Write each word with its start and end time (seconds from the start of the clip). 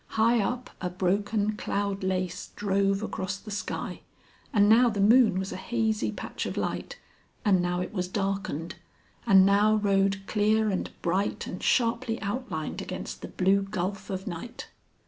High 0.17 0.39
up 0.39 0.71
a 0.81 0.89
broken 0.89 1.55
cloud 1.57 2.03
lace 2.03 2.47
drove 2.55 3.03
across 3.03 3.37
the 3.37 3.51
sky, 3.51 4.01
and 4.51 4.67
now 4.67 4.89
the 4.89 4.99
moon 4.99 5.37
was 5.37 5.51
a 5.51 5.57
hazy 5.57 6.11
patch 6.11 6.47
of 6.47 6.57
light, 6.57 6.97
and 7.45 7.61
now 7.61 7.81
it 7.81 7.93
was 7.93 8.07
darkened, 8.07 8.77
and 9.27 9.45
now 9.45 9.75
rode 9.75 10.23
clear 10.25 10.69
and 10.71 10.89
bright 11.03 11.45
and 11.45 11.61
sharply 11.61 12.19
outlined 12.19 12.81
against 12.81 13.21
the 13.21 13.27
blue 13.27 13.61
gulf 13.61 14.09
of 14.09 14.25
night. 14.25 14.69